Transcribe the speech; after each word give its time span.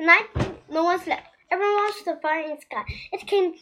night, 0.00 0.28
no 0.70 0.84
one 0.84 0.98
slept. 0.98 1.28
Everyone 1.50 1.76
watched 1.76 2.04
the 2.04 2.18
fire 2.22 2.42
in 2.42 2.50
the 2.50 2.60
sky. 2.60 2.84
It 3.12 3.26
came 3.26 3.54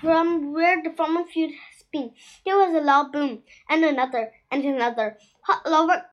from 0.00 0.52
where 0.52 0.82
the 0.82 0.90
farmer 0.90 1.24
field 1.24 1.52
has 1.52 1.84
been. 1.92 2.12
There 2.44 2.56
was 2.56 2.74
a 2.74 2.80
loud 2.80 3.12
boom, 3.12 3.42
and 3.68 3.84
another, 3.84 4.32
and 4.50 4.64
another. 4.64 5.18
Hot 5.42 5.66
lava 5.66 6.06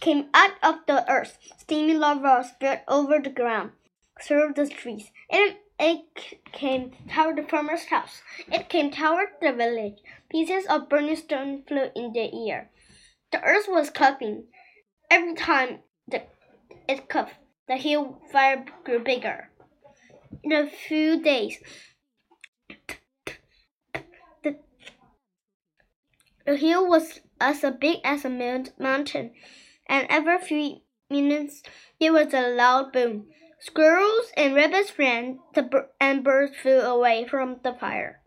came 0.00 0.28
out 0.34 0.52
of 0.62 0.76
the 0.86 1.10
earth. 1.10 1.38
Steamy 1.58 1.94
lava 1.94 2.44
spread 2.48 2.82
over 2.88 3.18
the 3.18 3.30
ground, 3.30 3.72
served 4.20 4.56
the 4.56 4.68
trees. 4.68 5.10
It, 5.28 5.58
it 5.78 6.38
came 6.52 6.92
toward 7.12 7.36
the 7.36 7.42
farmer's 7.42 7.86
house. 7.86 8.22
It 8.50 8.68
came 8.68 8.90
toward 8.90 9.28
the 9.40 9.52
village. 9.52 9.98
Pieces 10.30 10.66
of 10.66 10.88
burning 10.88 11.16
stone 11.16 11.62
flew 11.68 11.90
in 11.94 12.12
the 12.12 12.50
air. 12.50 12.70
The 13.32 13.42
earth 13.42 13.66
was 13.68 13.90
clapping. 13.90 14.44
Every 15.10 15.34
time 15.34 15.80
the, 16.08 16.22
it 16.88 17.08
coughed, 17.08 17.34
the 17.68 17.76
hill 17.76 18.20
fire 18.30 18.64
grew 18.84 19.00
bigger. 19.00 19.50
In 20.42 20.52
a 20.52 20.68
few 20.68 21.22
days, 21.22 21.58
the, 24.42 24.56
the 26.44 26.56
hill 26.56 26.88
was 26.88 27.20
as 27.40 27.64
big 27.80 27.98
as 28.04 28.24
a 28.24 28.70
mountain, 28.78 29.32
and 29.88 30.06
every 30.08 30.38
few 30.38 30.80
minutes 31.10 31.62
there 32.00 32.12
was 32.12 32.32
a 32.32 32.54
loud 32.54 32.92
boom. 32.92 33.26
Squirrels 33.58 34.30
and 34.36 34.54
rabbits 34.54 34.98
ran, 34.98 35.40
and 36.00 36.22
birds 36.22 36.56
flew 36.56 36.80
away 36.80 37.26
from 37.28 37.56
the 37.64 37.74
fire. 37.74 38.20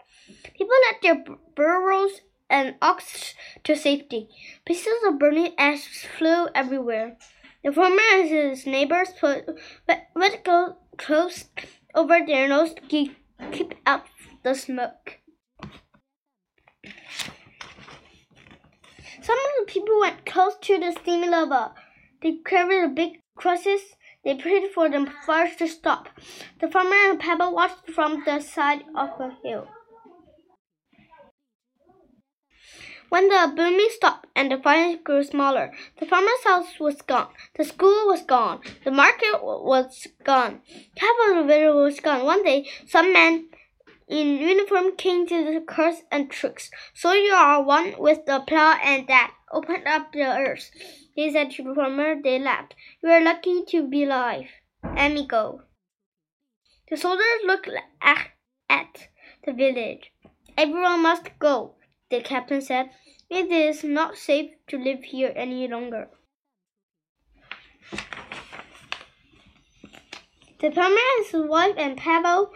People 0.44 0.76
left 0.90 1.02
their 1.02 1.24
burrows 1.56 2.22
and 2.50 2.76
ox 2.82 3.36
to 3.64 3.76
safety. 3.76 4.28
Pieces 4.66 5.04
of 5.08 5.20
burning 5.20 5.54
ash 5.58 6.06
flew 6.18 6.48
everywhere. 6.54 7.18
The 7.64 7.74
farmer 7.74 8.02
and 8.14 8.30
his 8.30 8.66
neighbors 8.66 9.10
put 9.20 9.46
wet 10.16 10.46
clothes 10.98 11.46
over 11.94 12.20
their 12.26 12.48
nose 12.48 12.74
to 12.74 12.82
keep, 12.82 13.18
keep 13.52 13.76
out 13.86 14.06
the 14.44 14.56
smoke. 14.56 15.20
Some 19.22 19.38
of 19.38 19.52
the 19.60 19.66
people 19.68 20.00
went 20.00 20.26
close 20.26 20.56
to 20.62 20.80
the 20.80 20.96
steamy 21.02 21.28
lava. 21.30 21.74
They 22.22 22.38
carried 22.46 22.96
big 22.96 23.22
crosses. 23.36 23.82
They 24.24 24.36
prayed 24.36 24.72
for 24.74 24.90
the 24.90 25.12
fire 25.26 25.52
to 25.58 25.68
stop. 25.68 26.10
The 26.62 26.70
farmer 26.70 26.96
and 26.96 27.20
Pebble 27.20 27.54
watched 27.54 27.92
from 27.92 28.24
the 28.26 28.40
side 28.40 28.84
of 28.96 29.10
the 29.18 29.32
hill. 29.44 29.68
When 33.10 33.28
the 33.28 33.52
booming 33.56 33.90
stopped 33.92 34.28
and 34.36 34.52
the 34.52 34.58
fire 34.58 34.96
grew 34.98 35.24
smaller, 35.24 35.74
the 36.00 36.06
farmer's 36.06 36.44
house 36.44 36.80
was 36.80 37.02
gone, 37.02 37.30
the 37.56 37.66
school 37.66 38.08
was 38.08 38.22
gone, 38.22 38.62
the 38.84 38.92
market 38.92 39.44
was 39.44 40.08
gone, 40.24 40.62
the 40.96 41.44
village 41.48 41.74
was 41.74 42.00
gone. 42.00 42.24
One 42.24 42.44
day, 42.44 42.68
some 42.88 43.12
men 43.12 43.50
in 44.08 44.38
uniform 44.38 44.96
came 44.96 45.26
to 45.28 45.44
the 45.44 45.62
cars 45.62 46.04
and 46.12 46.30
trucks. 46.30 46.70
So 46.94 47.14
you 47.14 47.32
are 47.32 47.64
one 47.64 47.96
with 47.98 48.26
the 48.26 48.42
plow 48.42 48.78
and 48.84 49.08
that 49.08 49.34
opened 49.52 49.88
up 49.88 50.12
the 50.12 50.24
earth. 50.24 50.70
They 51.16 51.32
said 51.32 51.52
to 51.52 51.64
the 51.64 51.76
farmer, 51.76 52.16
they 52.22 52.40
laughed. 52.40 52.76
You 53.04 53.10
are 53.10 53.24
lucky 53.24 53.64
to 53.70 53.88
be 53.88 54.04
alive. 54.04 54.50
Amigo. 54.84 55.64
The 56.90 56.98
soldiers 56.98 57.42
looked 57.46 57.70
at 58.02 59.10
the 59.46 59.54
village. 59.54 60.12
Everyone 60.58 61.04
must 61.04 61.38
go 61.40 61.76
the 62.10 62.22
captain 62.22 62.62
said. 62.62 62.90
It 63.30 63.52
is 63.52 63.84
not 63.84 64.18
safe 64.18 64.52
to 64.68 64.78
live 64.78 65.04
here 65.04 65.32
any 65.36 65.68
longer. 65.68 66.10
The 70.60 70.72
his 70.72 71.34
wife 71.34 71.76
and 71.78 71.96
Pablo 71.96 72.52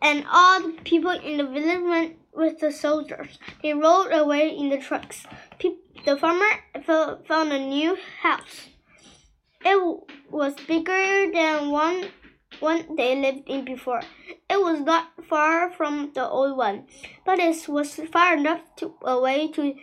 and 0.00 0.24
all 0.30 0.62
the 0.62 0.72
people 0.84 1.10
in 1.10 1.36
the 1.36 1.44
village 1.44 1.82
went 1.82 2.16
with 2.32 2.60
the 2.60 2.72
soldiers. 2.72 3.38
They 3.62 3.74
rode 3.74 4.12
away 4.12 4.56
in 4.56 4.70
the 4.70 4.78
trucks. 4.78 5.26
The 6.04 6.16
farmer 6.16 6.48
found 7.26 7.52
a 7.52 7.58
new 7.58 7.98
house. 8.22 8.68
It 9.62 10.00
was 10.30 10.54
bigger 10.66 11.30
than 11.32 11.70
one 11.70 12.06
one 12.60 12.96
they 12.96 13.20
lived 13.20 13.48
in 13.48 13.64
before. 13.64 14.02
It 14.50 14.60
was 14.60 14.80
not 14.80 15.12
far 15.28 15.70
from 15.70 16.10
the 16.12 16.28
old 16.28 16.56
one, 16.56 16.88
but 17.24 17.38
it 17.38 17.68
was 17.68 17.94
far 18.12 18.34
enough 18.36 18.62
to, 18.78 18.94
away 19.02 19.46
to 19.52 19.76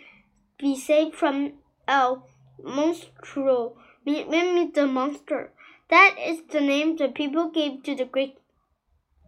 be 0.58 0.76
safe 0.76 1.14
from 1.14 1.54
El 1.88 2.28
Monstro, 2.62 3.76
meaning 4.04 4.70
the 4.72 4.86
monster. 4.86 5.52
That 5.88 6.16
is 6.22 6.42
the 6.50 6.60
name 6.60 6.96
the 6.96 7.08
people 7.08 7.48
gave 7.48 7.82
to 7.84 7.94
the 7.94 8.04
great 8.04 8.36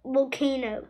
volcano. 0.04 0.88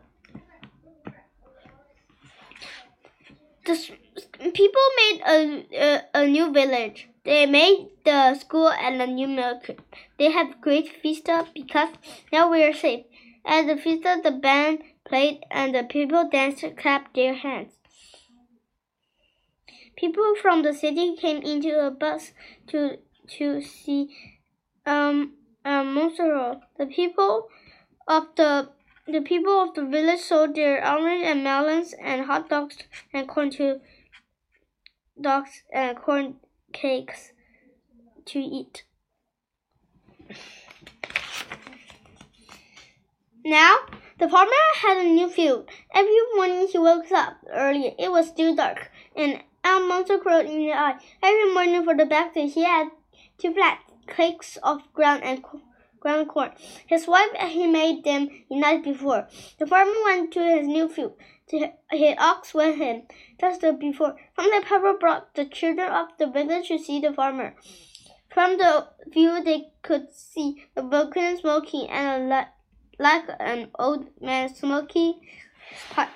The 3.63 4.51
people 4.53 4.81
made 4.97 5.21
a, 5.25 5.65
a, 5.73 6.01
a 6.13 6.27
new 6.27 6.51
village. 6.51 7.07
They 7.23 7.45
made 7.45 7.87
the 8.03 8.35
school 8.35 8.69
and 8.69 9.01
a 9.01 9.07
new 9.07 9.29
milk. 9.29 9.69
They 10.17 10.31
had 10.31 10.59
great 10.59 10.89
fiesta 11.01 11.47
because 11.53 11.89
now 12.33 12.51
we 12.51 12.63
are 12.63 12.73
safe. 12.73 13.05
At 13.45 13.67
the 13.67 13.77
fiesta, 13.77 14.19
the 14.23 14.31
band 14.31 14.83
played 15.03 15.43
and 15.49 15.73
the 15.73 15.83
people 15.83 16.29
danced, 16.29 16.63
and 16.63 16.77
clapped 16.77 17.15
their 17.15 17.33
hands. 17.33 17.73
People 19.95 20.35
from 20.41 20.61
the 20.63 20.73
city 20.73 21.15
came 21.15 21.41
into 21.41 21.79
a 21.79 21.91
bus 21.91 22.31
to 22.67 22.97
to 23.37 23.61
see 23.61 24.15
um 24.85 25.33
um 25.65 25.95
Monstro. 25.95 26.61
The 26.77 26.85
people 26.85 27.49
of 28.07 28.27
the 28.35 28.69
the 29.07 29.21
people 29.21 29.61
of 29.61 29.73
the 29.75 29.85
village 29.85 30.21
sold 30.21 30.55
their 30.55 30.77
orange 30.87 31.25
and 31.25 31.43
melons 31.43 31.93
and 31.93 32.25
hot 32.25 32.49
dogs 32.49 32.77
and 33.13 33.27
corn 33.27 33.49
to 33.51 33.81
dogs 35.19 35.63
and 35.73 35.97
corn 35.97 36.37
cakes 36.71 37.33
to 38.25 38.39
eat. 38.39 38.83
Now, 43.43 43.77
the 44.19 44.29
farmer 44.29 44.51
had 44.75 44.97
a 44.97 45.09
new 45.09 45.27
field. 45.27 45.69
Every 45.93 46.15
morning 46.35 46.67
he 46.67 46.77
woke 46.77 47.11
up 47.11 47.37
early. 47.51 47.95
It 47.97 48.11
was 48.11 48.27
still 48.27 48.55
dark, 48.55 48.91
and 49.15 49.41
a 49.63 49.79
monster 49.79 50.19
crawled 50.19 50.45
in 50.45 50.59
the 50.59 50.73
eye. 50.73 50.99
Every 51.23 51.53
morning 51.53 51.83
for 51.83 51.95
the 51.95 52.05
breakfast, 52.05 52.53
he 52.53 52.63
had 52.63 52.89
two 53.39 53.53
flat 53.53 53.79
cakes 54.07 54.57
of 54.61 54.81
ground 54.93 55.23
and 55.23 55.43
ground 55.99 56.29
corn. 56.29 56.51
His 56.85 57.07
wife 57.07 57.31
and 57.39 57.49
he 57.49 57.65
made 57.65 58.03
them 58.03 58.29
the 58.49 58.57
night 58.57 58.83
before. 58.83 59.27
The 59.57 59.65
farmer 59.65 60.03
went 60.03 60.31
to 60.33 60.43
his 60.43 60.67
new 60.67 60.87
field. 60.87 61.13
To 61.49 61.71
his 61.91 62.15
ox 62.19 62.53
with 62.53 62.77
him, 62.77 63.03
just 63.39 63.61
before. 63.79 64.15
From 64.35 64.45
the 64.45 64.63
pepper 64.63 64.93
brought 64.93 65.33
the 65.33 65.45
children 65.45 65.91
of 65.91 66.09
the 66.17 66.27
village 66.27 66.67
to 66.67 66.77
see 66.77 66.99
the 66.99 67.11
farmer. 67.11 67.55
From 68.29 68.57
the 68.57 68.87
view, 69.07 69.43
they 69.43 69.71
could 69.81 70.13
see 70.13 70.63
the 70.75 70.83
volcano 70.83 71.37
smoking 71.37 71.89
and 71.89 72.31
a, 72.31 72.47
like 73.01 73.25
an 73.39 73.69
old 73.79 74.05
man 74.21 74.53
smoking 74.53 75.19
pipe. 75.89 76.09